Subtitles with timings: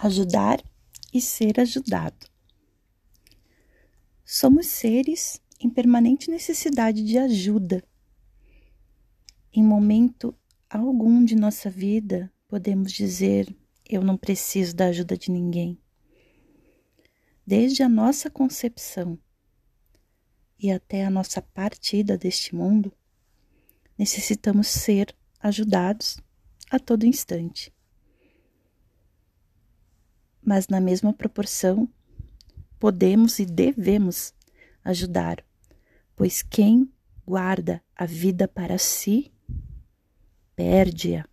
[0.00, 0.62] ajudar
[1.12, 2.26] e ser ajudado.
[4.24, 7.82] Somos seres em permanente necessidade de ajuda.
[9.52, 10.34] Em momento
[10.70, 13.52] algum de nossa vida, podemos dizer:
[13.88, 15.78] Eu não preciso da ajuda de ninguém.
[17.46, 19.18] Desde a nossa concepção
[20.58, 22.92] e até a nossa partida deste mundo,
[23.96, 26.18] necessitamos ser ajudados
[26.70, 27.72] a todo instante
[30.42, 31.88] mas na mesma proporção
[32.78, 34.32] podemos e devemos
[34.84, 35.44] ajudar,
[36.16, 36.90] pois quem
[37.26, 39.32] guarda a vida para si,
[40.56, 41.26] perde-a.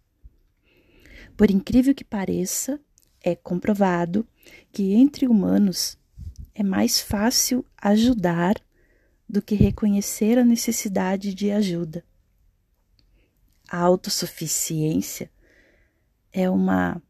[1.37, 2.79] Por incrível que pareça,
[3.21, 4.27] é comprovado
[4.71, 5.97] que entre humanos
[6.53, 8.55] é mais fácil ajudar
[9.27, 12.03] do que reconhecer a necessidade de ajuda.
[13.67, 15.31] A autossuficiência
[16.31, 17.01] é uma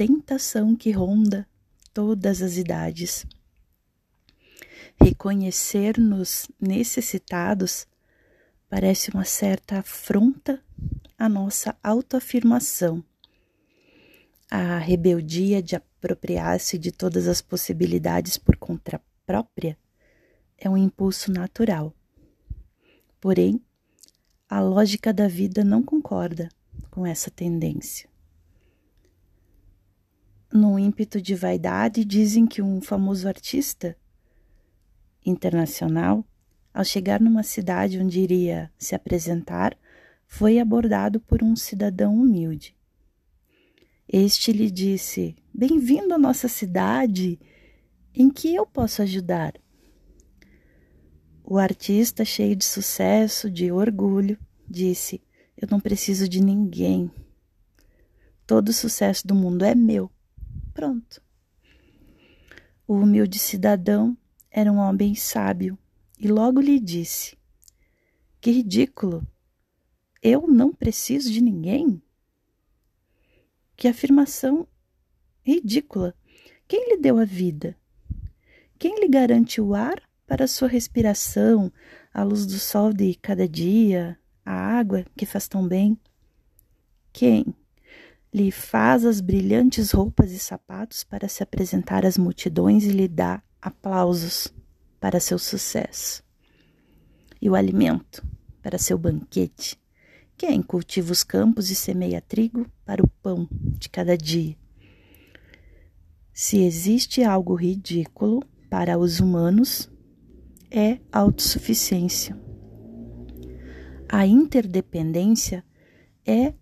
[0.00, 1.46] tentação que ronda
[1.92, 3.26] todas as idades.
[4.98, 7.86] Reconhecer-nos necessitados
[8.66, 10.64] parece uma certa afronta
[11.18, 13.04] à nossa autoafirmação.
[14.50, 19.76] A rebeldia de apropriar-se de todas as possibilidades por conta própria
[20.56, 21.94] é um impulso natural.
[23.20, 23.60] Porém,
[24.48, 26.48] a lógica da vida não concorda
[26.90, 28.09] com essa tendência
[30.52, 33.96] num ímpeto de vaidade, dizem que um famoso artista
[35.24, 36.24] internacional,
[36.72, 39.76] ao chegar numa cidade onde iria se apresentar,
[40.26, 42.76] foi abordado por um cidadão humilde.
[44.08, 47.38] Este lhe disse: Bem-vindo à nossa cidade,
[48.14, 49.54] em que eu posso ajudar?
[51.44, 55.20] O artista, cheio de sucesso, de orgulho, disse:
[55.56, 57.10] Eu não preciso de ninguém.
[58.46, 60.10] Todo o sucesso do mundo é meu.
[60.80, 61.22] Pronto.
[62.88, 64.16] O humilde cidadão
[64.50, 65.78] era um homem sábio
[66.18, 67.36] e logo lhe disse:
[68.40, 69.22] Que ridículo!
[70.22, 72.00] Eu não preciso de ninguém?
[73.76, 74.66] Que afirmação
[75.42, 76.14] ridícula!
[76.66, 77.76] Quem lhe deu a vida?
[78.78, 81.70] Quem lhe garante o ar para sua respiração,
[82.10, 86.00] a luz do sol de cada dia, a água que faz tão bem?
[87.12, 87.54] Quem?
[88.32, 93.42] Lhe faz as brilhantes roupas e sapatos para se apresentar às multidões e lhe dá
[93.60, 94.52] aplausos
[95.00, 96.22] para seu sucesso.
[97.40, 98.24] E o alimento
[98.62, 99.78] para seu banquete.
[100.36, 104.56] Quem cultiva os campos e semeia trigo para o pão de cada dia?
[106.32, 109.90] Se existe algo ridículo para os humanos,
[110.70, 112.38] é autossuficiência.
[114.08, 115.64] A interdependência
[116.24, 116.54] é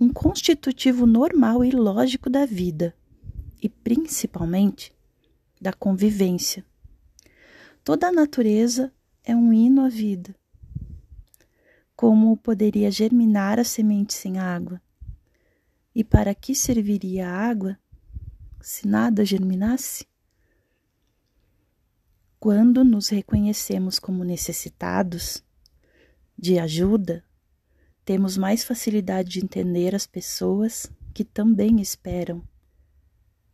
[0.00, 2.96] um constitutivo normal e lógico da vida
[3.62, 4.94] e principalmente
[5.60, 6.64] da convivência.
[7.84, 8.90] Toda a natureza
[9.22, 10.34] é um hino à vida.
[11.94, 14.80] Como poderia germinar a semente sem água?
[15.94, 17.78] E para que serviria a água
[18.58, 20.06] se nada germinasse?
[22.38, 25.44] Quando nos reconhecemos como necessitados
[26.38, 27.22] de ajuda,
[28.10, 32.42] temos mais facilidade de entender as pessoas que também esperam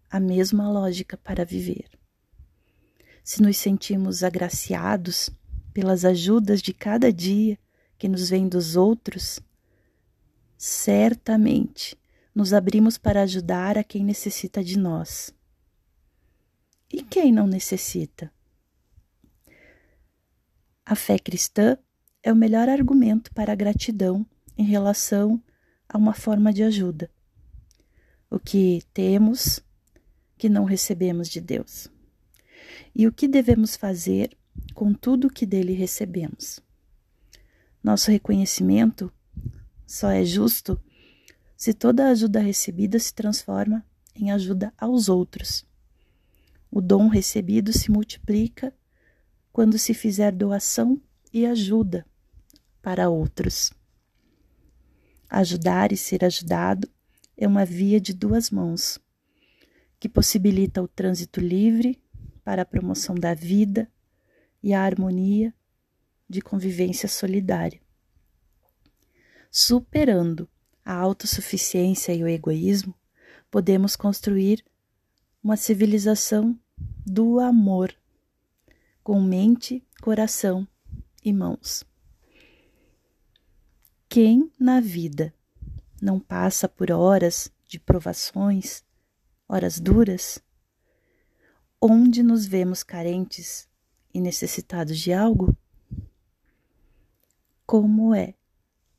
[0.09, 1.91] a mesma lógica para viver.
[3.23, 5.29] Se nos sentimos agraciados
[5.75, 7.59] pelas ajudas de cada dia
[7.99, 9.41] que nos vem dos outros,
[10.57, 11.95] certamente
[12.35, 15.35] nos abrimos para ajudar a quem necessita de nós.
[16.91, 18.33] E quem não necessita?
[20.83, 21.77] A fé cristã
[22.23, 25.43] é o melhor argumento para a gratidão em relação
[25.89, 27.11] a uma forma de ajuda.
[28.31, 29.61] O que temos
[30.37, 31.89] que não recebemos de Deus.
[32.95, 34.37] E o que devemos fazer
[34.75, 36.61] com tudo que dele recebemos.
[37.83, 39.13] Nosso reconhecimento
[39.87, 40.81] só é justo
[41.57, 43.85] se toda a ajuda recebida se transforma
[44.15, 45.65] em ajuda aos outros.
[46.71, 48.75] O dom recebido se multiplica
[49.53, 51.01] quando se fizer doação
[51.33, 52.05] e ajuda
[52.83, 53.73] para outros.
[55.29, 56.89] Ajudar e ser ajudado
[57.37, 58.99] é uma via de duas mãos,
[59.99, 62.01] que possibilita o trânsito livre
[62.45, 63.91] para a promoção da vida
[64.63, 65.53] e a harmonia
[66.29, 67.81] de convivência solidária.
[69.51, 70.49] Superando
[70.85, 72.95] a autossuficiência e o egoísmo,
[73.51, 74.65] podemos construir
[75.43, 76.59] uma civilização
[77.05, 77.95] do amor,
[79.03, 80.67] com mente, coração
[81.25, 81.85] e mãos.
[84.19, 85.35] Quem na vida
[86.01, 88.83] não passa por horas de provações
[89.47, 90.43] horas duras,
[91.79, 93.69] onde nos vemos carentes
[94.15, 95.55] e necessitados de algo,
[97.67, 98.33] como é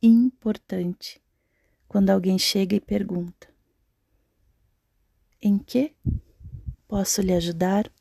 [0.03, 1.19] importante
[1.87, 3.49] quando alguém chega e pergunta:
[5.41, 5.95] Em que
[6.87, 7.91] posso lhe ajudar?